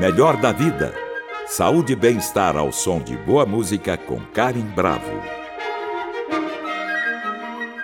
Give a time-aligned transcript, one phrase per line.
[0.00, 0.94] Melhor da vida.
[1.46, 5.12] Saúde e bem-estar ao som de boa música com Karen Bravo.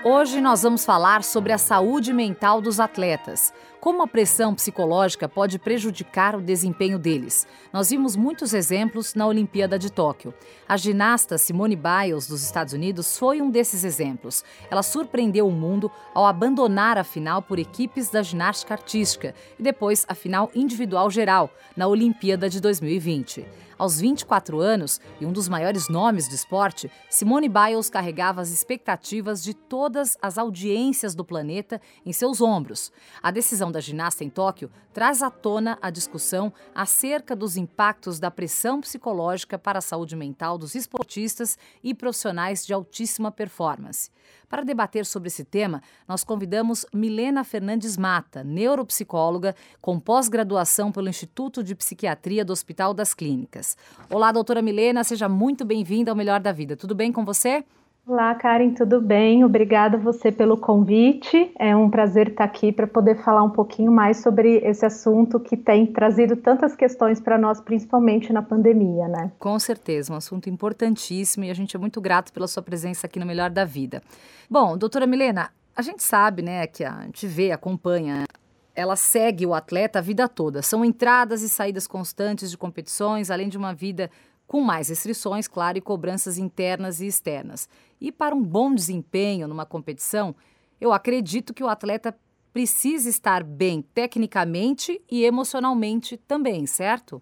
[0.03, 3.53] Hoje nós vamos falar sobre a saúde mental dos atletas.
[3.87, 7.47] Como a pressão psicológica pode prejudicar o desempenho deles?
[7.73, 10.35] Nós vimos muitos exemplos na Olimpíada de Tóquio.
[10.69, 14.43] A ginasta Simone Biles, dos Estados Unidos, foi um desses exemplos.
[14.69, 20.05] Ela surpreendeu o mundo ao abandonar a final por equipes da ginástica artística e depois
[20.09, 23.47] a final individual geral, na Olimpíada de 2020.
[23.79, 29.45] Aos 24 anos e um dos maiores nomes do esporte, Simone Biles carregava as expectativas
[29.45, 32.91] de todas as audiências do planeta em seus ombros.
[33.23, 38.31] A decisão da ginasta em Tóquio traz à tona a discussão acerca dos impactos da
[38.31, 44.11] pressão psicológica para a saúde mental dos esportistas e profissionais de altíssima performance.
[44.49, 51.63] Para debater sobre esse tema, nós convidamos Milena Fernandes Mata, neuropsicóloga com pós-graduação pelo Instituto
[51.63, 53.77] de Psiquiatria do Hospital das Clínicas.
[54.09, 56.77] Olá, doutora Milena, seja muito bem-vinda ao Melhor da Vida.
[56.77, 57.63] Tudo bem com você?
[58.09, 59.45] Olá, Karen, tudo bem?
[59.45, 61.51] Obrigada você pelo convite.
[61.59, 65.57] É um prazer estar aqui para poder falar um pouquinho mais sobre esse assunto que
[65.57, 69.33] tem trazido tantas questões para nós, principalmente na pandemia, né?
[69.41, 73.19] Com certeza, um assunto importantíssimo e a gente é muito grato pela sua presença aqui
[73.19, 74.01] no Melhor da Vida.
[74.49, 78.25] Bom, doutora Milena, a gente sabe, né, que a gente vê, acompanha
[78.73, 80.63] ela segue o atleta a vida toda.
[80.63, 84.11] São entradas e saídas constantes de competições, além de uma vida
[84.47, 87.69] com mais restrições, claro, e cobranças internas e externas.
[88.01, 90.35] E para um bom desempenho numa competição,
[90.81, 92.17] eu acredito que o atleta
[92.53, 97.21] precisa estar bem tecnicamente e emocionalmente também, certo?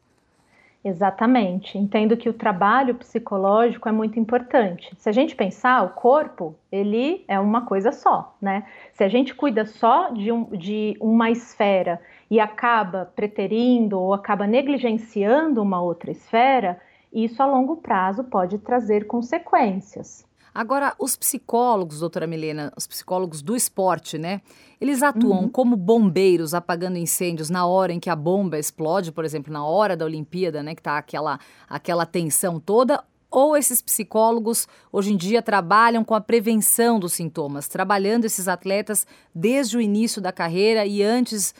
[0.85, 1.79] Exatamente.
[1.79, 4.95] Entendo que o trabalho psicológico é muito importante.
[4.99, 8.67] Se a gente pensar, o corpo, ele é uma coisa só, né?
[8.93, 12.01] Se a gente cuida só de, um, de uma esfera
[12.31, 16.79] e acaba preterindo ou acaba negligenciando uma outra esfera,
[17.15, 20.27] isso a longo prazo pode trazer consequências.
[20.55, 24.41] Agora, os psicólogos, doutora Milena, os psicólogos do esporte, né?
[24.81, 25.49] Eles atuam uhum.
[25.49, 29.97] como bombeiros apagando incêndios na hora em que a bomba explode, por exemplo, na hora
[29.97, 30.75] da Olimpíada, né?
[30.75, 33.03] Que tá aquela, aquela tensão toda.
[33.29, 39.05] Ou esses psicólogos hoje em dia trabalham com a prevenção dos sintomas, trabalhando esses atletas
[39.35, 41.53] desde o início da carreira e antes,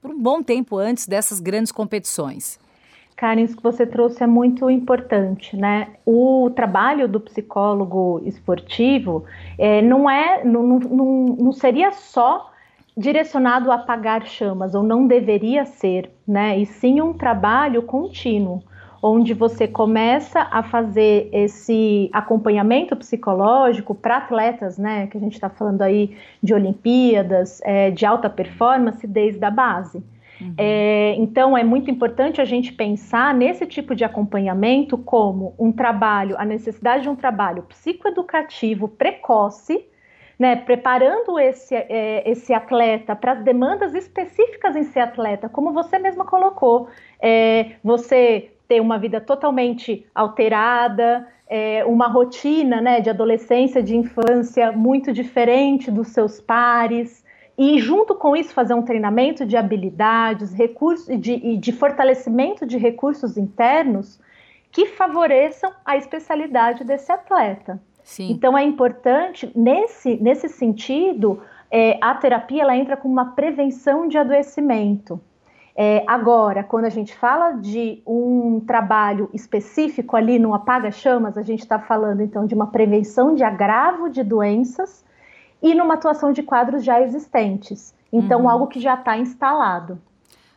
[0.00, 2.58] por um bom tempo antes dessas grandes competições.
[3.22, 5.90] Karen, isso que você trouxe é muito importante, né?
[6.04, 9.24] O trabalho do psicólogo esportivo
[9.56, 12.50] é, não é, não, não, não seria só
[12.96, 16.58] direcionado a apagar chamas, ou não deveria ser, né?
[16.58, 18.60] E sim um trabalho contínuo,
[19.00, 25.06] onde você começa a fazer esse acompanhamento psicológico para atletas, né?
[25.06, 30.02] Que a gente está falando aí de Olimpíadas, é, de alta performance desde a base.
[30.42, 30.54] Uhum.
[30.58, 36.36] É, então, é muito importante a gente pensar nesse tipo de acompanhamento como um trabalho,
[36.38, 39.84] a necessidade de um trabalho psicoeducativo precoce,
[40.38, 45.98] né, preparando esse, é, esse atleta para as demandas específicas em ser atleta, como você
[45.98, 46.88] mesma colocou.
[47.20, 54.72] É, você ter uma vida totalmente alterada, é, uma rotina né, de adolescência, de infância
[54.72, 57.21] muito diferente dos seus pares
[57.62, 62.76] e junto com isso fazer um treinamento de habilidades, recursos e de, de, fortalecimento de
[62.76, 64.18] recursos internos
[64.72, 67.80] que favoreçam a especialidade desse atleta.
[68.02, 68.32] Sim.
[68.32, 71.40] Então é importante nesse nesse sentido
[71.70, 75.20] é, a terapia ela entra como uma prevenção de adoecimento.
[75.76, 81.60] É, agora, quando a gente fala de um trabalho específico ali no apaga-chamas, a gente
[81.60, 85.04] está falando então de uma prevenção de agravo de doenças
[85.62, 87.94] e numa atuação de quadros já existentes.
[88.12, 88.48] Então, uhum.
[88.48, 89.98] algo que já está instalado.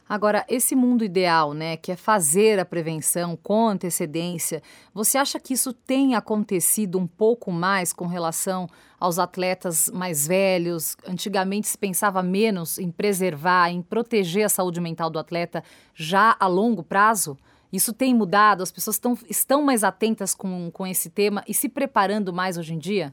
[0.08, 4.62] Agora, esse mundo ideal, né, que é fazer a prevenção com antecedência,
[4.94, 10.96] você acha que isso tem acontecido um pouco mais com relação aos atletas mais velhos?
[11.08, 15.63] Antigamente se pensava menos em preservar, em proteger a saúde mental do atleta
[15.96, 17.36] já a longo prazo?
[17.74, 18.62] Isso tem mudado?
[18.62, 22.75] As pessoas tão, estão mais atentas com, com esse tema e se preparando mais hoje
[22.75, 23.12] em dia?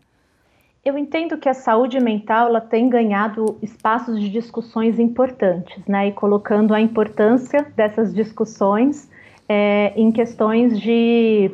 [0.84, 6.08] Eu entendo que a saúde mental ela tem ganhado espaços de discussões importantes, né?
[6.08, 9.08] E colocando a importância dessas discussões
[9.48, 11.52] é, em questões de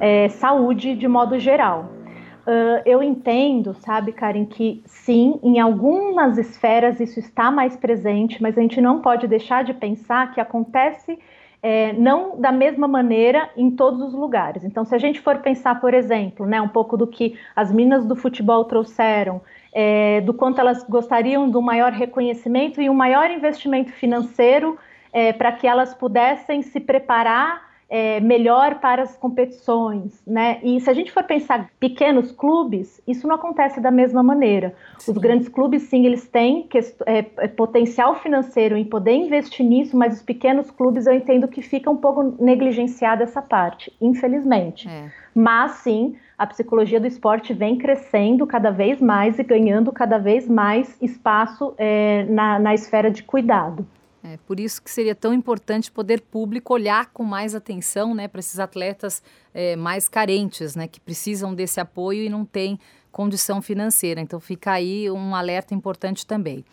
[0.00, 1.92] é, saúde de modo geral.
[2.40, 8.56] Uh, eu entendo, sabe, Karen, que sim, em algumas esferas isso está mais presente, mas
[8.56, 11.18] a gente não pode deixar de pensar que acontece
[11.62, 14.64] é, não da mesma maneira em todos os lugares.
[14.64, 18.04] Então, se a gente for pensar, por exemplo, né, um pouco do que as minas
[18.06, 19.40] do futebol trouxeram,
[19.72, 24.78] é, do quanto elas gostariam do maior reconhecimento e um maior investimento financeiro
[25.12, 30.60] é, para que elas pudessem se preparar é, melhor para as competições, né?
[30.62, 34.72] E se a gente for pensar pequenos clubes, isso não acontece da mesma maneira.
[34.98, 35.10] Sim.
[35.10, 39.96] Os grandes clubes, sim, eles têm que, é, é, potencial financeiro em poder investir nisso,
[39.96, 44.88] mas os pequenos clubes eu entendo que fica um pouco negligenciada essa parte, infelizmente.
[44.88, 45.10] É.
[45.34, 50.46] Mas sim, a psicologia do esporte vem crescendo cada vez mais e ganhando cada vez
[50.46, 53.84] mais espaço é, na, na esfera de cuidado.
[54.22, 58.40] É, por isso que seria tão importante poder público olhar com mais atenção né, para
[58.40, 59.22] esses atletas
[59.54, 62.78] é, mais carentes, né, que precisam desse apoio e não têm
[63.10, 64.20] condição financeira.
[64.20, 66.64] Então fica aí um alerta importante também.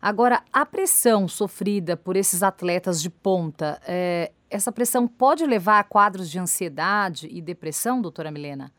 [0.00, 5.84] Agora, a pressão sofrida por esses atletas de ponta, é, essa pressão pode levar a
[5.84, 8.72] quadros de ansiedade e depressão, doutora Milena?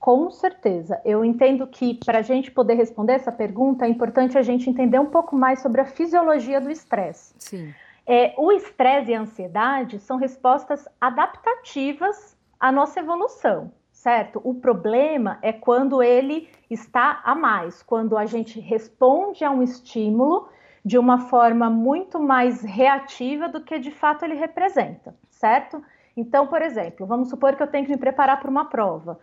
[0.00, 0.98] Com certeza.
[1.04, 4.98] Eu entendo que para a gente poder responder essa pergunta, é importante a gente entender
[4.98, 7.34] um pouco mais sobre a fisiologia do estresse.
[7.38, 7.74] Sim.
[8.06, 14.40] É, o estresse e a ansiedade são respostas adaptativas à nossa evolução, certo?
[14.42, 20.48] O problema é quando ele está a mais, quando a gente responde a um estímulo
[20.82, 25.84] de uma forma muito mais reativa do que de fato ele representa, certo?
[26.16, 29.20] Então, por exemplo, vamos supor que eu tenho que me preparar para uma prova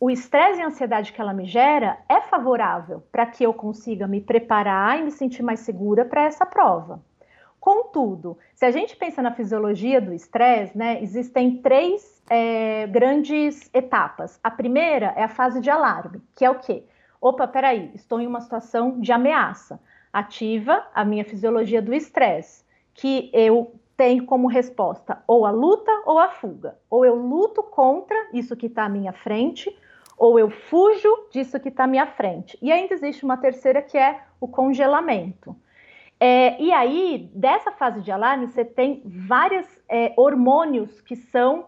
[0.00, 4.06] o estresse e a ansiedade que ela me gera é favorável para que eu consiga
[4.06, 7.02] me preparar e me sentir mais segura para essa prova.
[7.58, 14.38] Contudo, se a gente pensa na fisiologia do estresse, né, existem três é, grandes etapas.
[14.42, 16.84] A primeira é a fase de alarme, que é o quê?
[17.20, 19.80] Opa, peraí, estou em uma situação de ameaça.
[20.12, 22.64] Ativa a minha fisiologia do estresse,
[22.94, 26.78] que eu tenho como resposta ou a luta ou a fuga.
[26.88, 29.76] Ou eu luto contra isso que está à minha frente,
[30.18, 32.58] ou eu fujo disso que está à minha frente.
[32.60, 35.56] E ainda existe uma terceira que é o congelamento.
[36.20, 41.66] É, e aí, dessa fase de alarme, você tem vários é, hormônios que são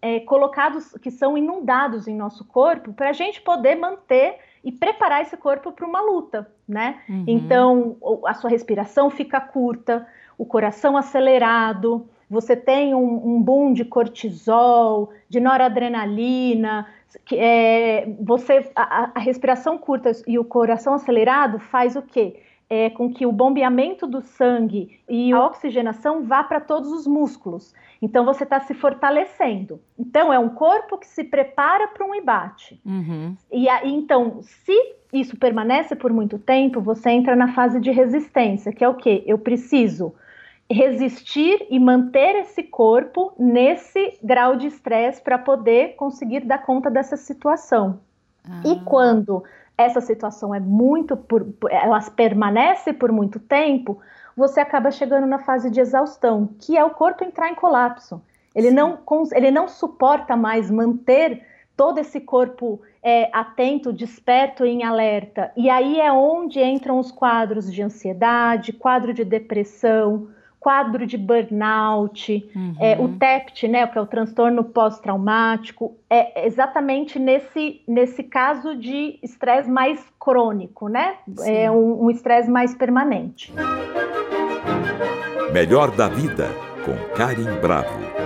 [0.00, 5.22] é, colocados, que são inundados em nosso corpo, para a gente poder manter e preparar
[5.22, 7.00] esse corpo para uma luta, né?
[7.08, 7.24] Uhum.
[7.26, 10.06] Então, a sua respiração fica curta,
[10.36, 16.86] o coração acelerado, você tem um, um boom de cortisol, de noradrenalina,
[17.24, 22.42] que, é, você a, a, respiração curta e o coração acelerado faz o quê?
[22.70, 27.74] É, com que o bombeamento do sangue e a oxigenação vá para todos os músculos.
[28.00, 29.80] Então você está se fortalecendo.
[29.98, 32.78] Então é um corpo que se prepara para um embate.
[32.84, 33.34] Uhum.
[33.50, 38.72] E aí, então, se isso permanece por muito tempo, você entra na fase de resistência,
[38.72, 39.24] que é o quê?
[39.26, 40.14] Eu preciso
[40.70, 47.16] resistir e manter esse corpo nesse grau de estresse para poder conseguir dar conta dessa
[47.16, 48.00] situação.
[48.44, 48.62] Ah.
[48.66, 49.42] E quando
[49.76, 53.98] essa situação é muito, por, ela permanece por muito tempo,
[54.36, 58.20] você acaba chegando na fase de exaustão, que é o corpo entrar em colapso.
[58.54, 58.98] Ele, não,
[59.32, 65.52] ele não suporta mais manter todo esse corpo é, atento, desperto e em alerta.
[65.56, 70.28] E aí é onde entram os quadros de ansiedade, quadro de depressão,
[70.60, 72.74] quadro de burnout, uhum.
[72.80, 79.18] é, o TEPT, né, que é o transtorno pós-traumático, é exatamente nesse, nesse caso de
[79.22, 81.14] estresse mais crônico, né?
[81.36, 81.50] Sim.
[81.50, 83.52] É um estresse mais permanente.
[85.52, 86.48] Melhor da vida,
[86.84, 88.17] com Karim Bravo.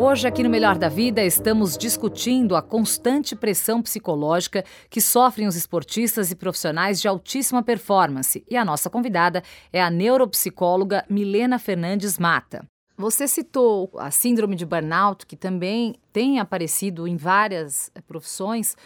[0.00, 5.56] Hoje, aqui no Melhor da Vida, estamos discutindo a constante pressão psicológica que sofrem os
[5.56, 8.44] esportistas e profissionais de altíssima performance.
[8.48, 12.64] E a nossa convidada é a neuropsicóloga Milena Fernandes Mata.
[12.96, 18.76] Você citou a síndrome de burnout, que também tem aparecido em várias eh, profissões.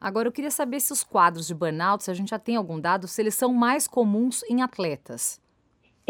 [0.00, 2.78] Agora, eu queria saber se os quadros de burnout, se a gente já tem algum
[2.78, 5.40] dado, se eles são mais comuns em atletas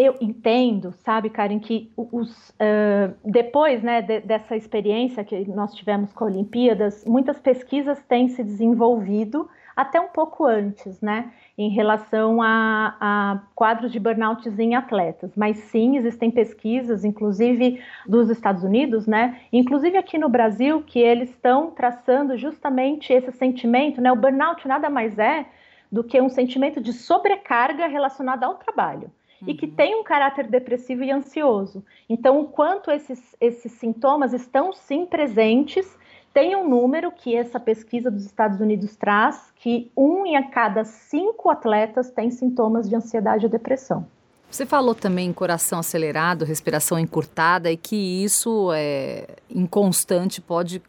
[0.01, 6.11] eu entendo, sabe, Karen, que os, uh, depois né, de, dessa experiência que nós tivemos
[6.11, 12.41] com a Olimpíadas, muitas pesquisas têm se desenvolvido até um pouco antes, né, em relação
[12.41, 15.33] a, a quadros de burnout em atletas.
[15.37, 21.29] Mas sim, existem pesquisas, inclusive dos Estados Unidos, né, inclusive aqui no Brasil, que eles
[21.29, 25.45] estão traçando justamente esse sentimento, né, o burnout nada mais é
[25.93, 29.11] do que um sentimento de sobrecarga relacionada ao trabalho
[29.47, 29.73] e que uhum.
[29.73, 31.85] tem um caráter depressivo e ansioso.
[32.09, 35.87] Então, o quanto esses, esses sintomas estão sim presentes,
[36.33, 40.85] tem um número que essa pesquisa dos Estados Unidos traz, que um em a cada
[40.85, 44.07] cinco atletas tem sintomas de ansiedade ou depressão.
[44.51, 50.83] Você falou também em coração acelerado, respiração encurtada e que isso é inconstante pode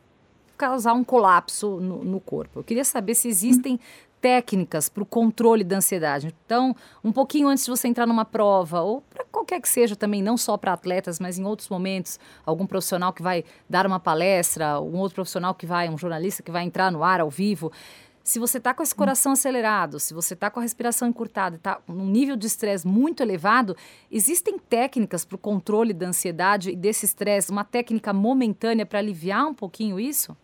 [0.58, 2.60] causar um colapso no, no corpo.
[2.60, 3.80] Eu queria saber se existem
[4.22, 6.34] técnicas para o controle da ansiedade.
[6.46, 10.22] Então, um pouquinho antes de você entrar numa prova, ou para qualquer que seja também,
[10.22, 14.80] não só para atletas, mas em outros momentos, algum profissional que vai dar uma palestra,
[14.80, 17.72] um outro profissional que vai, um jornalista que vai entrar no ar ao vivo.
[18.24, 21.80] Se você está com esse coração acelerado, se você está com a respiração encurtada, está
[21.88, 23.76] num nível de estresse muito elevado,
[24.12, 29.48] existem técnicas para o controle da ansiedade e desse estresse, uma técnica momentânea para aliviar
[29.48, 30.38] um pouquinho isso?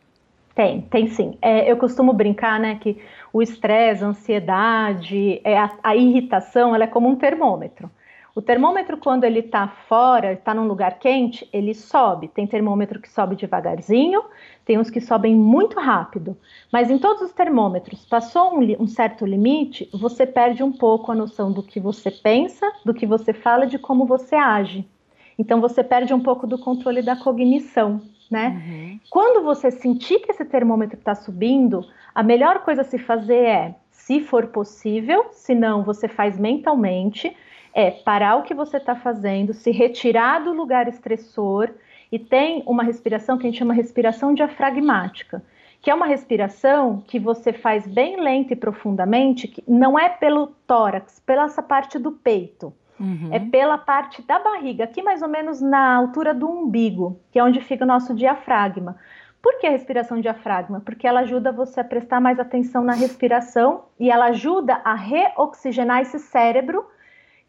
[0.57, 1.37] Tem, tem sim.
[1.39, 2.97] É, eu costumo brincar, né, que
[3.31, 7.91] o estresse, a ansiedade, é, a, a, irritação, ela é como um termômetro.
[8.33, 12.27] O termômetro, quando ele está fora, está num lugar quente, ele sobe.
[12.27, 14.23] Tem termômetro que sobe devagarzinho,
[14.65, 16.35] tem uns que sobem muito rápido.
[16.73, 21.15] Mas em todos os termômetros, passou um, um certo limite, você perde um pouco a
[21.15, 24.87] noção do que você pensa, do que você fala, de como você age.
[25.37, 28.61] Então você perde um pouco do controle da cognição né?
[28.65, 28.99] Uhum.
[29.09, 33.75] Quando você sentir que esse termômetro está subindo, a melhor coisa a se fazer é,
[33.91, 37.35] se for possível, se não, você faz mentalmente,
[37.73, 41.69] é parar o que você está fazendo, se retirar do lugar estressor
[42.11, 45.43] e tem uma respiração que a gente chama respiração diafragmática,
[45.81, 50.47] que é uma respiração que você faz bem lenta e profundamente, que não é pelo
[50.65, 52.73] tórax, pela essa parte do peito.
[52.99, 53.29] Uhum.
[53.31, 57.43] É pela parte da barriga, aqui mais ou menos na altura do umbigo, que é
[57.43, 58.97] onde fica o nosso diafragma.
[59.41, 60.81] Por que a respiração diafragma?
[60.81, 66.01] Porque ela ajuda você a prestar mais atenção na respiração e ela ajuda a reoxigenar
[66.01, 66.85] esse cérebro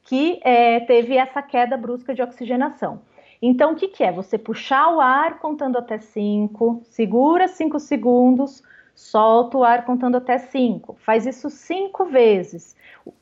[0.04, 3.00] que é, teve essa queda brusca de oxigenação.
[3.40, 4.12] Então, o que, que é?
[4.12, 8.62] Você puxar o ar contando até 5, segura 5 segundos,
[8.98, 10.96] solta o ar contando até 5.
[10.98, 12.76] Faz isso cinco vezes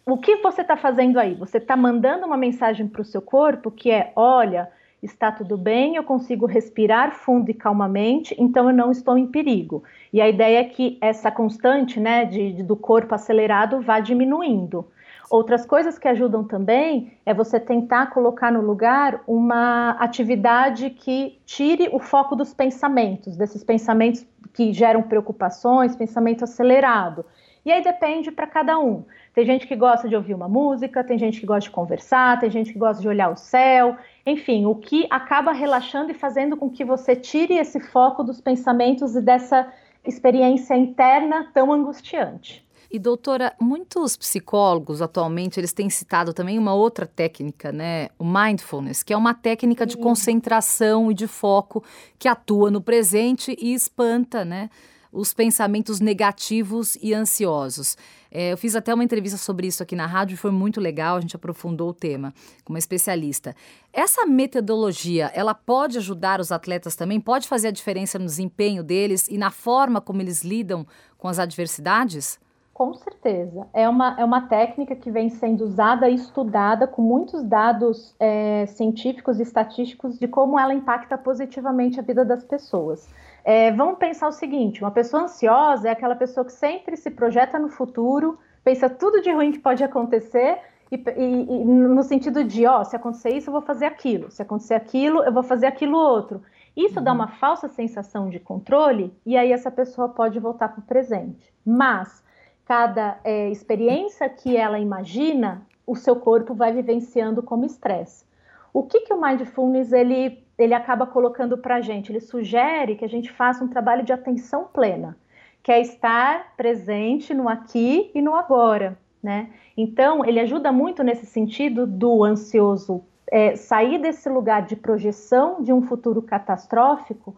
[0.04, 1.34] o que você está fazendo aí?
[1.34, 4.68] Você está mandando uma mensagem para o seu corpo que é: olha,
[5.02, 9.82] está tudo bem, eu consigo respirar fundo e calmamente, então eu não estou em perigo.
[10.12, 14.86] E a ideia é que essa constante, né, de, de, do corpo acelerado vá diminuindo.
[15.28, 21.88] Outras coisas que ajudam também é você tentar colocar no lugar uma atividade que tire
[21.92, 27.24] o foco dos pensamentos, desses pensamentos que geram preocupações, pensamento acelerado.
[27.64, 29.04] E aí depende para cada um.
[29.34, 32.48] Tem gente que gosta de ouvir uma música, tem gente que gosta de conversar, tem
[32.48, 36.70] gente que gosta de olhar o céu, enfim, o que acaba relaxando e fazendo com
[36.70, 39.70] que você tire esse foco dos pensamentos e dessa
[40.04, 42.65] experiência interna tão angustiante.
[42.90, 49.02] E doutora, muitos psicólogos atualmente eles têm citado também uma outra técnica, né, o mindfulness,
[49.02, 51.82] que é uma técnica de concentração e de foco
[52.18, 54.70] que atua no presente e espanta, né,
[55.12, 57.96] os pensamentos negativos e ansiosos.
[58.30, 61.16] É, eu fiz até uma entrevista sobre isso aqui na rádio e foi muito legal,
[61.16, 63.56] a gente aprofundou o tema com uma especialista.
[63.92, 67.18] Essa metodologia, ela pode ajudar os atletas também?
[67.18, 71.38] Pode fazer a diferença no desempenho deles e na forma como eles lidam com as
[71.38, 72.38] adversidades?
[72.76, 73.66] Com certeza.
[73.72, 78.66] É uma, é uma técnica que vem sendo usada e estudada com muitos dados é,
[78.66, 83.08] científicos e estatísticos de como ela impacta positivamente a vida das pessoas.
[83.42, 87.58] É, vamos pensar o seguinte: uma pessoa ansiosa é aquela pessoa que sempre se projeta
[87.58, 90.58] no futuro, pensa tudo de ruim que pode acontecer,
[90.92, 94.42] e, e, e no sentido de, ó, se acontecer isso, eu vou fazer aquilo, se
[94.42, 96.42] acontecer aquilo, eu vou fazer aquilo outro.
[96.76, 97.04] Isso uhum.
[97.06, 101.50] dá uma falsa sensação de controle, e aí essa pessoa pode voltar para o presente.
[101.64, 102.25] Mas
[102.66, 108.26] cada é, experiência que ela imagina, o seu corpo vai vivenciando como estresse.
[108.72, 113.04] O que, que o mindfulness ele ele acaba colocando para a gente, ele sugere que
[113.04, 115.14] a gente faça um trabalho de atenção plena,
[115.62, 119.50] que é estar presente no aqui e no agora, né?
[119.76, 125.72] Então, ele ajuda muito nesse sentido do ansioso é, sair desse lugar de projeção de
[125.72, 127.36] um futuro catastrófico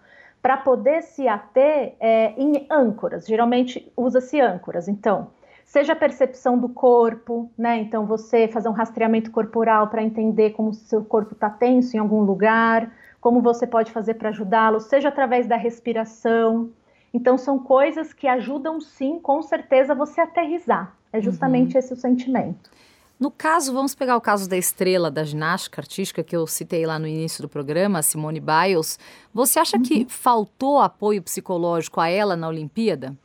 [0.48, 3.26] para poder se ater é, em âncoras.
[3.26, 4.88] Geralmente usa-se âncoras.
[4.88, 5.26] Então,
[5.62, 7.76] seja a percepção do corpo, né?
[7.76, 12.00] Então, você fazer um rastreamento corporal para entender como o seu corpo está tenso em
[12.00, 12.90] algum lugar
[13.20, 16.70] como você pode fazer para ajudá-lo, seja através da respiração.
[17.12, 20.94] Então, são coisas que ajudam, sim, com certeza, você a aterrizar.
[21.12, 21.78] É justamente uhum.
[21.78, 22.70] esse o sentimento.
[23.18, 27.00] No caso, vamos pegar o caso da estrela da ginástica artística que eu citei lá
[27.00, 28.96] no início do programa, Simone Biles.
[29.34, 29.82] Você acha uhum.
[29.82, 33.16] que faltou apoio psicológico a ela na Olimpíada?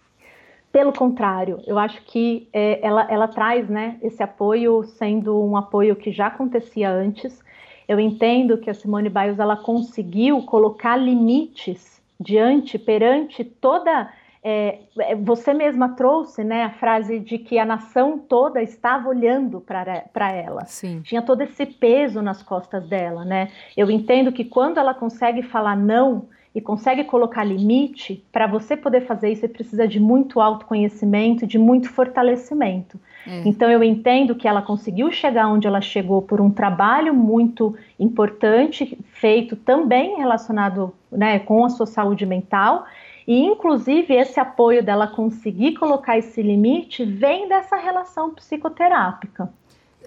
[0.71, 5.95] Pelo contrário, eu acho que é, ela, ela traz né, esse apoio sendo um apoio
[5.95, 7.43] que já acontecia antes,
[7.87, 14.11] eu entendo que a Simone Biles ela conseguiu colocar limites diante, perante toda.
[14.43, 19.61] É, é, você mesma trouxe né, a frase de que a nação toda estava olhando
[19.61, 20.65] para ela.
[20.65, 21.01] Sim.
[21.01, 23.23] Tinha todo esse peso nas costas dela.
[23.23, 23.49] Né?
[23.77, 29.01] Eu entendo que quando ela consegue falar não, e consegue colocar limite, para você poder
[29.01, 32.99] fazer isso, você precisa de muito autoconhecimento, de muito fortalecimento.
[33.25, 33.41] É.
[33.45, 38.97] Então eu entendo que ela conseguiu chegar onde ela chegou por um trabalho muito importante,
[39.13, 42.85] feito também relacionado né, com a sua saúde mental.
[43.27, 49.51] E, inclusive, esse apoio dela conseguir colocar esse limite vem dessa relação psicoterápica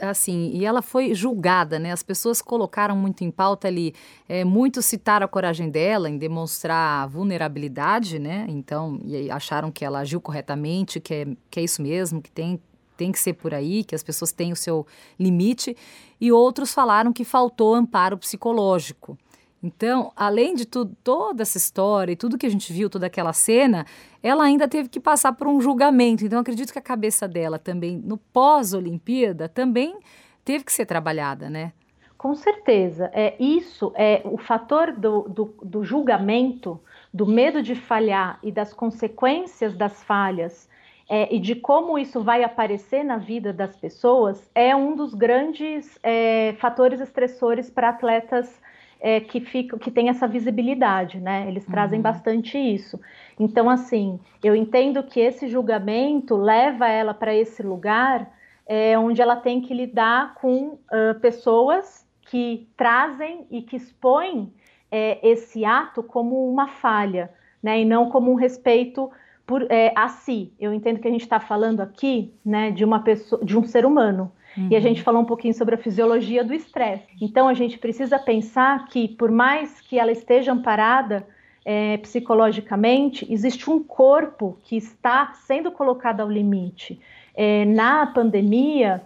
[0.01, 1.93] assim, e ela foi julgada, né?
[1.93, 3.95] As pessoas colocaram muito em pauta ali,
[4.29, 8.47] é, muito citaram a coragem dela em demonstrar vulnerabilidade, né?
[8.49, 12.61] Então, e acharam que ela agiu corretamente, que é, que é isso mesmo, que tem,
[12.97, 14.87] tem que ser por aí, que as pessoas têm o seu
[15.19, 15.77] limite.
[16.21, 19.19] E outros falaram que faltou amparo psicológico.
[19.67, 23.33] Então, além de tudo, toda essa história e tudo que a gente viu, toda aquela
[23.33, 23.85] cena,
[24.23, 26.25] ela ainda teve que passar por um julgamento.
[26.25, 29.99] Então, acredito que a cabeça dela também, no pós-Olimpíada, também
[30.45, 31.73] teve que ser trabalhada, né?
[32.17, 33.11] Com certeza.
[33.13, 36.81] É isso, é o fator do, do, do julgamento,
[37.13, 40.69] do medo de falhar e das consequências das falhas.
[41.09, 45.97] É, e de como isso vai aparecer na vida das pessoas é um dos grandes
[46.03, 48.61] é, fatores estressores para atletas
[49.01, 51.47] é, que ficam, que tem essa visibilidade, né?
[51.49, 52.03] Eles trazem uhum.
[52.03, 53.01] bastante isso.
[53.39, 58.31] Então, assim, eu entendo que esse julgamento leva ela para esse lugar
[58.67, 64.53] é, onde ela tem que lidar com uh, pessoas que trazem e que expõem
[64.91, 67.31] é, esse ato como uma falha,
[67.63, 67.81] né?
[67.81, 69.11] E não como um respeito
[69.47, 70.53] por, é, a si.
[70.59, 73.87] Eu entendo que a gente está falando aqui, né, de uma pessoa, de um ser
[73.87, 74.33] humano.
[74.57, 74.69] Uhum.
[74.71, 77.07] E a gente falou um pouquinho sobre a fisiologia do estresse.
[77.21, 81.27] Então a gente precisa pensar que, por mais que ela esteja amparada
[81.65, 87.01] é, psicologicamente, existe um corpo que está sendo colocado ao limite.
[87.35, 89.03] É, na pandemia,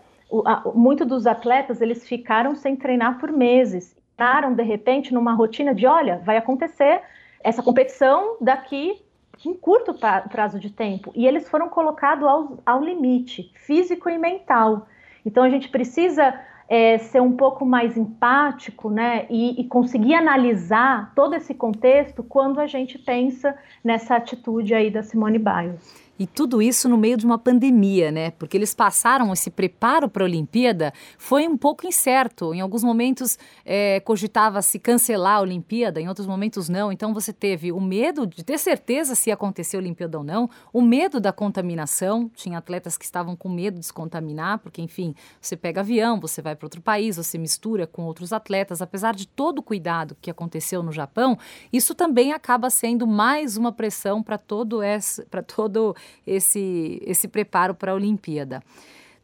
[0.74, 5.86] muitos dos atletas eles ficaram sem treinar por meses, entraram de repente numa rotina de,
[5.86, 7.00] olha, vai acontecer
[7.42, 9.00] essa competição daqui
[9.46, 9.94] um curto
[10.28, 14.86] prazo de tempo e eles foram colocados ao, ao limite físico e mental.
[15.24, 16.34] Então a gente precisa
[16.68, 22.60] é, ser um pouco mais empático, né, e, e, conseguir analisar todo esse contexto quando
[22.60, 26.09] a gente pensa nessa atitude aí da Simone Biles.
[26.20, 28.30] E tudo isso no meio de uma pandemia, né?
[28.32, 32.52] Porque eles passaram esse preparo para a Olimpíada, foi um pouco incerto.
[32.52, 36.92] Em alguns momentos é, cogitava-se cancelar a Olimpíada, em outros momentos não.
[36.92, 40.50] Então você teve o medo de ter certeza se ia acontecer a Olimpíada ou não,
[40.74, 42.30] o medo da contaminação.
[42.34, 46.42] Tinha atletas que estavam com medo de se contaminar, porque, enfim, você pega avião, você
[46.42, 48.82] vai para outro país, você mistura com outros atletas.
[48.82, 51.38] Apesar de todo o cuidado que aconteceu no Japão,
[51.72, 55.96] isso também acaba sendo mais uma pressão para todo esse, para todo
[56.26, 58.62] esse, esse preparo para a Olimpíada.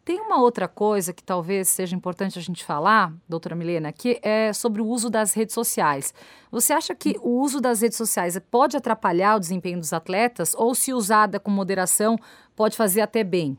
[0.07, 4.53] Tem uma outra coisa que talvez seja importante a gente falar, doutora Milena, que é
[4.53, 6.15] sobre o uso das redes sociais.
[6.49, 10.77] Você acha que o uso das redes sociais pode atrapalhar o desempenho dos atletas ou,
[10.77, 12.17] se usada com moderação,
[12.55, 13.59] pode fazer até bem?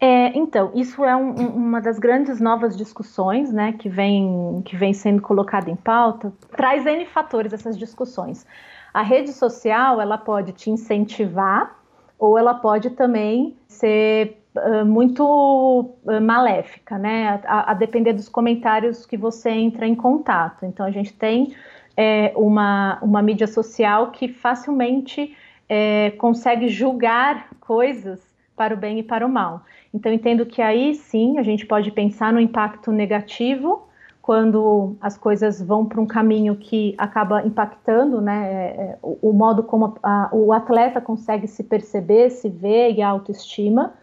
[0.00, 4.92] É, então, isso é um, uma das grandes novas discussões né, que, vem, que vem
[4.92, 6.32] sendo colocada em pauta.
[6.56, 8.44] Traz N fatores essas discussões.
[8.92, 11.77] A rede social ela pode te incentivar
[12.18, 17.40] ou ela pode também ser uh, muito maléfica, né?
[17.44, 20.64] A, a, depender dos comentários que você entra em contato.
[20.64, 21.54] Então, a gente tem
[21.96, 25.36] é, uma, uma mídia social que facilmente
[25.68, 28.20] é, consegue julgar coisas
[28.56, 29.62] para o bem e para o mal.
[29.92, 33.87] Então, entendo que aí sim a gente pode pensar no impacto negativo
[34.28, 39.32] quando as coisas vão para um caminho que acaba impactando né, é, é, o, o
[39.32, 43.94] modo como a, a, o atleta consegue se perceber, se ver e a autoestima.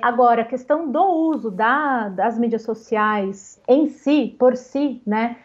[0.00, 5.36] Agora, a questão do uso da, das mídias sociais em si, por si, né,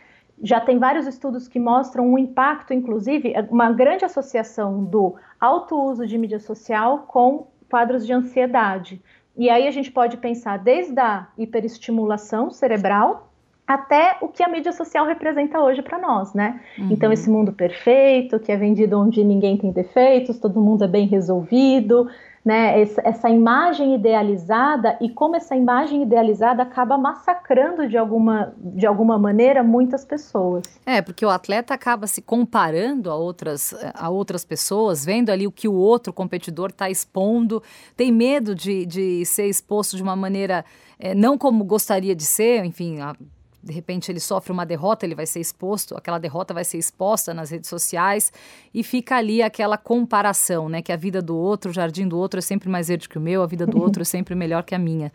[0.42, 6.08] já tem vários estudos que mostram um impacto, inclusive, uma grande associação do alto uso
[6.08, 9.04] de mídia social com quadros de ansiedade.
[9.36, 13.29] E aí a gente pode pensar desde a hiperestimulação cerebral,
[13.70, 16.60] até o que a mídia social representa hoje para nós, né?
[16.76, 16.88] Uhum.
[16.90, 21.06] Então, esse mundo perfeito, que é vendido onde ninguém tem defeitos, todo mundo é bem
[21.06, 22.10] resolvido,
[22.44, 22.82] né?
[22.82, 29.20] Essa, essa, imagem idealizada e como essa imagem idealizada acaba massacrando de alguma, de alguma
[29.20, 30.64] maneira muitas pessoas.
[30.84, 35.52] É, porque o atleta acaba se comparando a outras, a outras pessoas, vendo ali o
[35.52, 37.62] que o outro competidor está expondo,
[37.96, 40.66] tem medo de, de ser exposto de uma maneira
[40.98, 43.00] é, não como gostaria de ser, enfim.
[43.00, 43.16] A,
[43.62, 47.34] de repente ele sofre uma derrota, ele vai ser exposto, aquela derrota vai ser exposta
[47.34, 48.32] nas redes sociais
[48.74, 50.82] e fica ali aquela comparação, né?
[50.82, 53.22] Que a vida do outro, o jardim do outro é sempre mais verde que o
[53.22, 55.12] meu, a vida do outro é sempre melhor que a minha.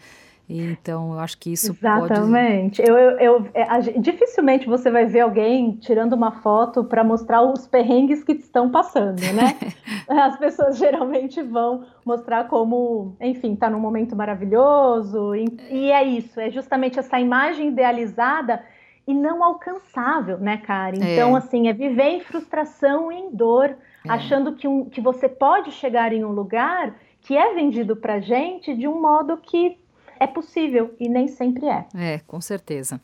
[0.49, 2.83] Então, eu acho que isso Exatamente.
[2.83, 2.91] pode...
[2.91, 7.67] Eu, eu, eu é, dificilmente você vai ver alguém tirando uma foto para mostrar os
[7.67, 9.57] perrengues que estão passando, né?
[10.09, 15.35] As pessoas geralmente vão mostrar como, enfim, está num momento maravilhoso.
[15.35, 18.63] E, e é isso, é justamente essa imagem idealizada
[19.07, 21.03] e não alcançável, né, Karen?
[21.03, 21.15] É.
[21.15, 23.67] Então, assim, é viver em frustração e em dor,
[24.05, 24.11] é.
[24.11, 28.75] achando que, um, que você pode chegar em um lugar que é vendido para gente
[28.75, 29.79] de um modo que
[30.25, 31.87] é possível e nem sempre é.
[31.95, 33.01] É, com certeza.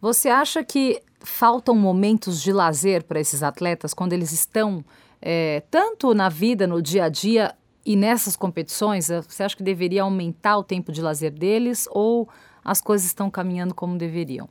[0.00, 4.84] Você acha que faltam momentos de lazer para esses atletas quando eles estão
[5.22, 7.54] é, tanto na vida, no dia a dia
[7.86, 9.08] e nessas competições?
[9.28, 12.28] Você acha que deveria aumentar o tempo de lazer deles ou
[12.62, 14.48] as coisas estão caminhando como deveriam?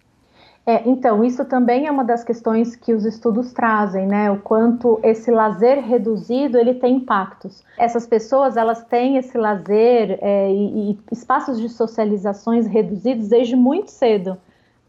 [0.66, 4.32] É, então, isso também é uma das questões que os estudos trazem, né?
[4.32, 7.64] O quanto esse lazer reduzido ele tem impactos.
[7.78, 13.92] Essas pessoas elas têm esse lazer é, e, e, espaços de socializações reduzidos desde muito
[13.92, 14.38] cedo.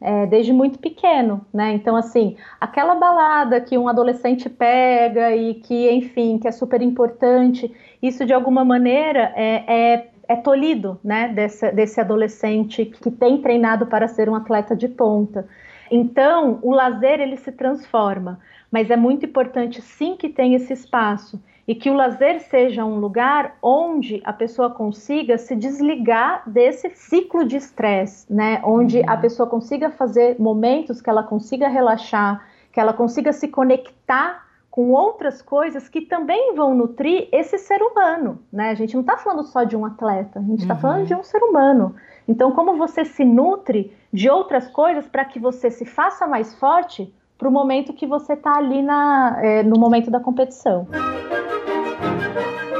[0.00, 1.72] É, desde muito pequeno, né?
[1.72, 7.74] Então, assim, aquela balada que um adolescente pega e que, enfim, que é super importante,
[8.02, 11.28] isso de alguma maneira é, é, é tolhido, né?
[11.28, 15.48] Desse, desse adolescente que tem treinado para ser um atleta de ponta.
[15.90, 21.42] Então, o lazer ele se transforma, mas é muito importante sim que tenha esse espaço
[21.66, 27.44] e que o lazer seja um lugar onde a pessoa consiga se desligar desse ciclo
[27.44, 28.60] de estresse, né?
[28.64, 29.10] Onde uhum.
[29.10, 34.43] a pessoa consiga fazer momentos que ela consiga relaxar, que ela consiga se conectar
[34.74, 38.70] com outras coisas que também vão nutrir esse ser humano, né?
[38.70, 40.80] A gente não está falando só de um atleta, a gente está uhum.
[40.80, 41.94] falando de um ser humano.
[42.26, 47.14] Então, como você se nutre de outras coisas para que você se faça mais forte
[47.38, 50.88] para o momento que você está ali na, é, no momento da competição.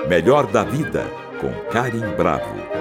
[0.09, 1.05] Melhor da vida
[1.41, 2.74] com Karim Bravo.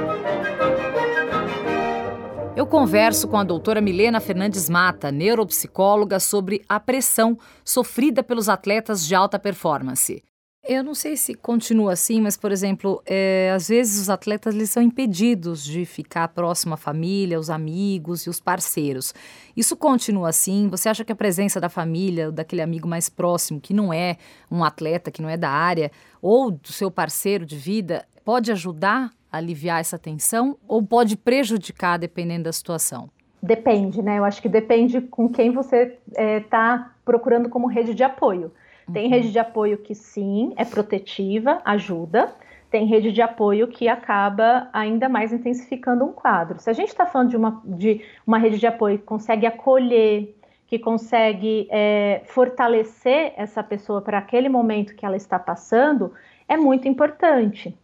[2.63, 9.05] Eu converso com a doutora Milena Fernandes Mata, neuropsicóloga, sobre a pressão sofrida pelos atletas
[9.05, 10.23] de alta performance.
[10.65, 14.69] Eu não sei se continua assim, mas, por exemplo, é, às vezes os atletas eles
[14.69, 19.13] são impedidos de ficar próximo à família, os amigos e os parceiros.
[19.57, 20.69] Isso continua assim?
[20.69, 24.15] Você acha que a presença da família, daquele amigo mais próximo, que não é
[24.49, 29.11] um atleta, que não é da área, ou do seu parceiro de vida, pode ajudar
[29.33, 33.09] aliviar essa tensão ou pode prejudicar dependendo da situação?
[33.41, 34.19] Depende, né?
[34.19, 38.53] Eu acho que depende com quem você está é, tá procurando como rede de apoio.
[38.91, 42.33] Tem rede de apoio que sim, é protetiva, ajuda.
[42.69, 46.59] Tem rede de apoio que acaba ainda mais intensificando um quadro.
[46.59, 50.35] Se a gente está falando de uma, de uma rede de apoio que consegue acolher,
[50.67, 56.13] que consegue é, fortalecer essa pessoa para aquele momento que ela está passando,
[56.47, 57.77] é muito importante.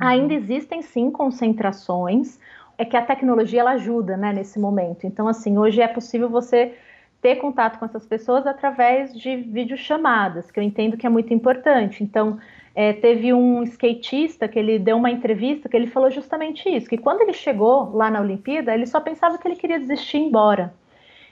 [0.00, 0.08] Uhum.
[0.08, 2.38] Ainda existem sim concentrações,
[2.78, 5.06] é que a tecnologia ela ajuda né, nesse momento.
[5.06, 6.74] Então, assim, hoje é possível você
[7.22, 12.04] ter contato com essas pessoas através de videochamadas, que eu entendo que é muito importante.
[12.04, 12.38] Então,
[12.74, 16.98] é, teve um skatista que ele deu uma entrevista que ele falou justamente isso, que
[16.98, 20.26] quando ele chegou lá na Olimpíada, ele só pensava que ele queria desistir e ir
[20.26, 20.74] embora.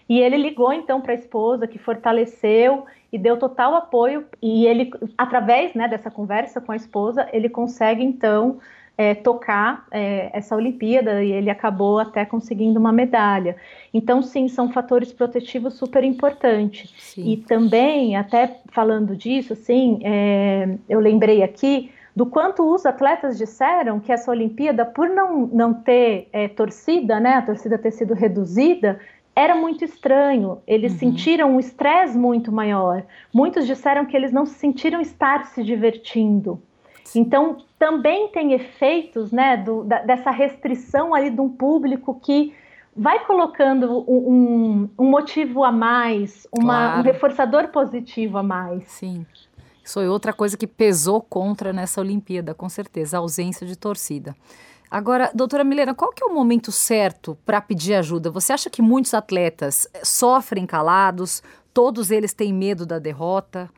[0.09, 4.27] E ele ligou então para a esposa, que fortaleceu e deu total apoio.
[4.43, 8.59] E ele, através né, dessa conversa com a esposa, ele consegue então
[8.97, 13.57] é, tocar é, essa Olimpíada e ele acabou até conseguindo uma medalha.
[13.93, 16.93] Então, sim, são fatores protetivos super importantes.
[16.99, 17.33] Sim.
[17.33, 23.99] E também, até falando disso, assim, é, eu lembrei aqui do quanto os atletas disseram
[23.99, 29.01] que essa Olimpíada, por não, não ter é, torcida, né, a torcida ter sido reduzida,
[29.35, 30.63] era muito estranho.
[30.67, 30.99] Eles uhum.
[30.99, 33.05] sentiram um estresse muito maior.
[33.33, 36.61] Muitos disseram que eles não se sentiram estar se divertindo.
[37.15, 42.55] Então, também tem efeitos né, do, da, dessa restrição ali de um público que
[42.97, 47.01] vai colocando um, um, um motivo a mais, uma, claro.
[47.01, 48.85] um reforçador positivo a mais.
[48.85, 49.27] Sim.
[49.83, 54.35] Isso foi outra coisa que pesou contra nessa Olimpíada, com certeza, a ausência de torcida.
[54.91, 58.31] Agora, doutora Milena, qual que é o momento certo para pedir ajuda?
[58.31, 61.43] Você acha que muitos atletas sofrem calados,
[61.73, 63.69] todos eles têm medo da derrota?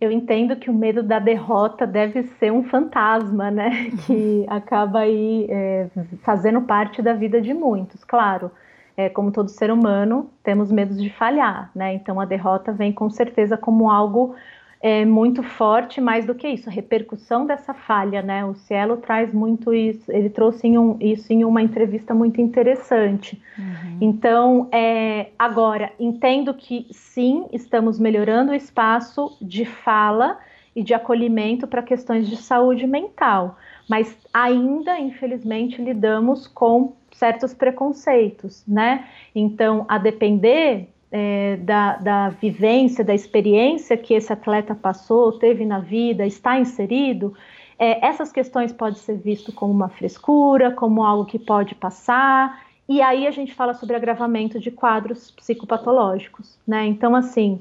[0.00, 3.90] eu entendo que o medo da derrota deve ser um fantasma, né?
[4.06, 5.88] Que acaba aí é,
[6.22, 8.04] fazendo parte da vida de muitos.
[8.04, 8.50] Claro,
[8.96, 11.94] é, como todo ser humano, temos medos de falhar, né?
[11.94, 14.34] Então a derrota vem com certeza como algo
[14.80, 18.44] é muito forte, mais do que isso, a repercussão dessa falha, né?
[18.44, 23.40] O Cielo traz muito isso, ele trouxe em um, isso em uma entrevista muito interessante.
[23.58, 23.98] Uhum.
[24.00, 30.38] Então, é, agora, entendo que sim, estamos melhorando o espaço de fala
[30.74, 33.56] e de acolhimento para questões de saúde mental,
[33.88, 39.06] mas ainda, infelizmente, lidamos com certos preconceitos, né?
[39.34, 45.78] Então, a depender é, da, da vivência, da experiência que esse atleta passou, teve na
[45.78, 47.34] vida, está inserido,
[47.78, 53.02] é, essas questões podem ser visto como uma frescura, como algo que pode passar, e
[53.02, 56.86] aí a gente fala sobre agravamento de quadros psicopatológicos, né?
[56.86, 57.60] Então, assim,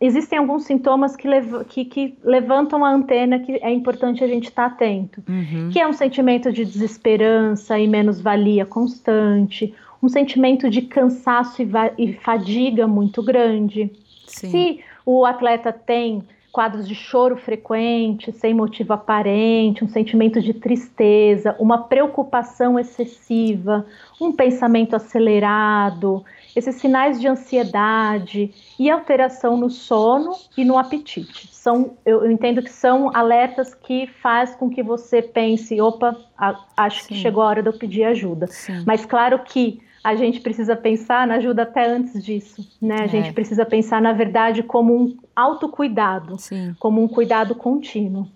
[0.00, 4.48] existem alguns sintomas que, lev que, que, levantam a antena que é importante a gente
[4.48, 5.70] estar tá atento, uhum.
[5.72, 9.72] que é um sentimento de desesperança e menos-valia constante,
[10.04, 13.90] um sentimento de cansaço e, e fadiga muito grande.
[14.26, 14.50] Sim.
[14.50, 21.56] Se o atleta tem quadros de choro frequente, sem motivo aparente, um sentimento de tristeza,
[21.58, 23.84] uma preocupação excessiva,
[24.20, 31.48] um pensamento acelerado, esses sinais de ansiedade e alteração no sono e no apetite.
[31.50, 36.62] São, eu, eu entendo que são alertas que faz com que você pense, opa, a,
[36.76, 37.08] acho Sim.
[37.08, 38.46] que chegou a hora de eu pedir ajuda.
[38.46, 38.84] Sim.
[38.86, 42.96] Mas claro que a gente precisa pensar na ajuda até antes disso, né?
[43.00, 43.08] A é.
[43.08, 46.76] gente precisa pensar, na verdade, como um autocuidado, Sim.
[46.78, 48.28] como um cuidado contínuo.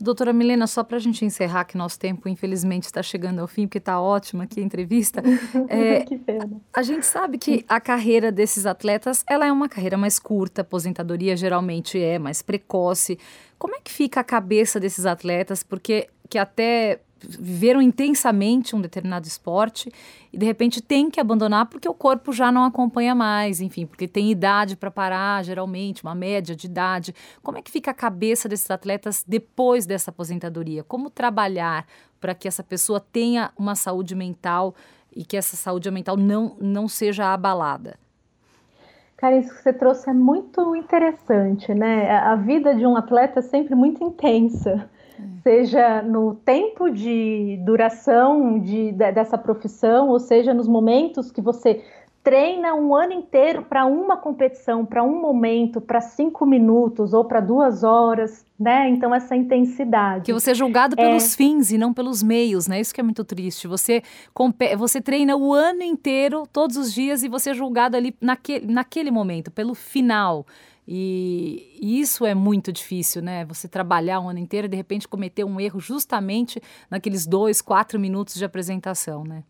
[0.00, 3.66] Doutora Milena, só para a gente encerrar, que nosso tempo, infelizmente, está chegando ao fim,
[3.66, 5.22] porque está ótima aqui a entrevista.
[5.68, 6.60] É, que pena.
[6.72, 10.62] A gente sabe que a carreira desses atletas ela é uma carreira mais curta, a
[10.62, 13.18] aposentadoria geralmente é mais precoce.
[13.58, 15.62] Como é que fica a cabeça desses atletas?
[15.62, 19.90] Porque que até viveram intensamente um determinado esporte
[20.32, 24.08] e de repente tem que abandonar porque o corpo já não acompanha mais, enfim, porque
[24.08, 27.14] tem idade para parar, geralmente, uma média de idade.
[27.42, 30.82] Como é que fica a cabeça desses atletas depois dessa aposentadoria?
[30.82, 31.86] Como trabalhar
[32.20, 34.74] para que essa pessoa tenha uma saúde mental
[35.14, 37.96] e que essa saúde mental não, não seja abalada?
[39.16, 42.10] Cara, isso que você trouxe é muito interessante, né?
[42.10, 44.90] A vida de um atleta é sempre muito intensa
[45.42, 51.82] seja no tempo de duração de, de, dessa profissão, ou seja, nos momentos que você
[52.24, 57.38] treina um ano inteiro para uma competição, para um momento, para cinco minutos ou para
[57.38, 58.88] duas horas, né?
[58.88, 60.24] Então essa intensidade.
[60.24, 61.36] Que você é julgado pelos é...
[61.36, 62.80] fins e não pelos meios, né?
[62.80, 63.68] Isso que é muito triste.
[63.68, 64.02] Você
[64.78, 69.10] você treina o ano inteiro, todos os dias e você é julgado ali naquele, naquele
[69.10, 70.46] momento pelo final.
[70.88, 73.44] E, e, isso é muito difícil, né?
[73.46, 76.60] Você trabalhar um ano inteiro e de repente cometer um erro justamente
[76.90, 79.44] naqueles dois, quatro minutos de apresentação, né?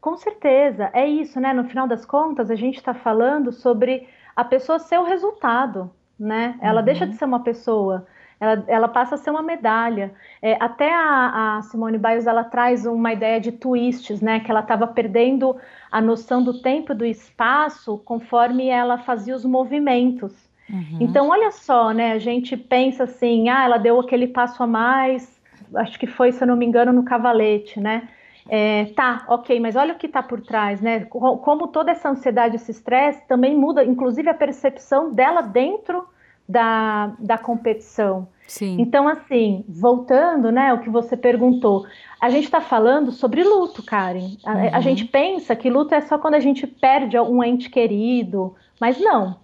[0.00, 1.52] Com certeza, é isso, né?
[1.52, 6.58] No final das contas, a gente está falando sobre a pessoa ser o resultado, né?
[6.62, 6.84] Ela uhum.
[6.86, 8.06] deixa de ser uma pessoa,
[8.40, 10.14] ela, ela passa a ser uma medalha.
[10.40, 14.40] É, até a, a, Simone Biles ela traz uma ideia de twists, né?
[14.40, 15.54] Que ela estava perdendo
[15.92, 20.32] a noção do tempo e do espaço conforme ela fazia os movimentos.
[20.70, 20.98] Uhum.
[21.00, 22.12] Então, olha só, né?
[22.12, 25.38] A gente pensa assim, ah, ela deu aquele passo a mais,
[25.74, 28.08] acho que foi, se eu não me engano, no cavalete, né?
[28.52, 31.04] É, tá, ok, mas olha o que está por trás, né?
[31.04, 36.04] Como toda essa ansiedade, esse estresse também muda, inclusive a percepção dela dentro
[36.48, 38.26] da, da competição.
[38.48, 38.80] Sim.
[38.80, 41.86] Então, assim, voltando, né, o que você perguntou,
[42.20, 44.36] a gente está falando sobre luto, Karen.
[44.44, 44.70] A, uhum.
[44.72, 48.98] a gente pensa que luto é só quando a gente perde um ente querido, mas
[48.98, 49.36] não.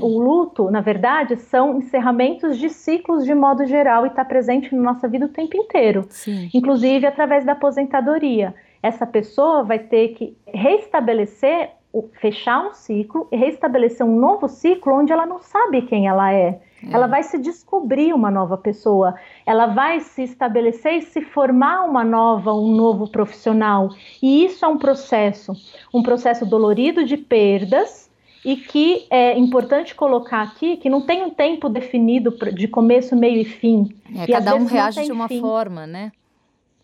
[0.00, 4.80] O luto, na verdade, são encerramentos de ciclos de modo geral e está presente na
[4.80, 6.50] nossa vida o tempo inteiro, Sim.
[6.54, 8.54] inclusive através da aposentadoria.
[8.82, 11.70] Essa pessoa vai ter que restabelecer,
[12.20, 16.58] fechar um ciclo e restabelecer um novo ciclo onde ela não sabe quem ela é.
[16.82, 16.92] é.
[16.92, 22.04] Ela vai se descobrir uma nova pessoa, ela vai se estabelecer e se formar uma
[22.04, 23.90] nova, um novo profissional.
[24.22, 25.52] E isso é um processo,
[25.92, 28.05] um processo dolorido de perdas
[28.46, 33.40] e que é importante colocar aqui que não tem um tempo definido de começo, meio
[33.40, 33.92] e fim.
[34.14, 35.40] É, e cada um reage de uma fim.
[35.40, 36.12] forma, né?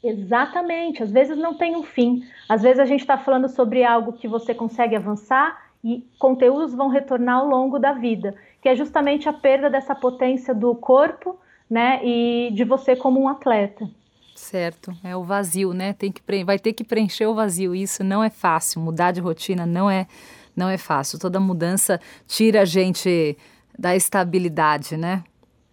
[0.02, 2.24] Exatamente, às vezes não tem um fim.
[2.48, 6.88] Às vezes a gente está falando sobre algo que você consegue avançar e conteúdos vão
[6.88, 11.38] retornar ao longo da vida, que é justamente a perda dessa potência do corpo,
[11.70, 13.88] né, e de você como um atleta.
[14.34, 15.92] Certo, é o vazio, né?
[15.92, 17.72] Tem que vai ter que preencher o vazio.
[17.72, 18.80] Isso não é fácil.
[18.80, 20.08] Mudar de rotina não é
[20.56, 21.18] não é fácil.
[21.18, 23.36] Toda mudança tira a gente
[23.78, 25.24] da estabilidade, né?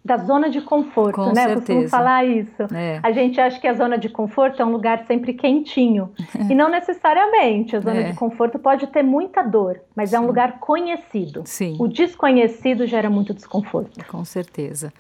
[0.04, 1.44] Da zona de conforto, Com né?
[1.48, 1.56] Certeza.
[1.56, 2.64] Costumo falar isso.
[2.74, 3.00] É.
[3.04, 6.12] A gente acha que a zona de conforto é um lugar sempre quentinho.
[6.50, 7.76] e não necessariamente.
[7.76, 8.12] A zona é.
[8.12, 10.16] de conforto pode ter muita dor, mas Sim.
[10.16, 11.44] é um lugar conhecido.
[11.46, 11.76] Sim.
[11.80, 14.04] O desconhecido gera muito desconforto.
[14.06, 14.94] Com certeza.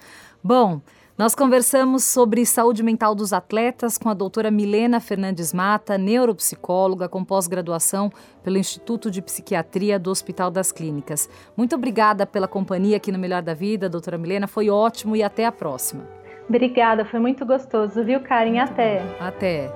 [0.44, 0.82] Bom,
[1.19, 7.25] nós conversamos sobre saúde mental dos atletas com a doutora Milena Fernandes Mata, neuropsicóloga com
[7.25, 8.10] pós-graduação
[8.41, 11.29] pelo Instituto de Psiquiatria do Hospital das Clínicas.
[11.58, 14.47] Muito obrigada pela companhia aqui no Melhor da Vida, doutora Milena.
[14.47, 16.08] Foi ótimo e até a próxima.
[16.47, 18.58] Obrigada, foi muito gostoso, viu, Karen?
[18.58, 19.03] Até.
[19.19, 19.69] Até.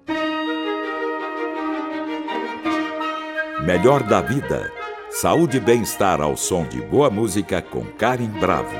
[3.65, 4.71] Melhor da Vida.
[5.11, 8.77] Saúde e bem-estar ao som de boa música com Karen Bravo.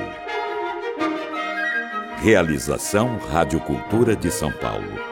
[2.17, 5.06] Realização Rádio Cultura de São Paulo.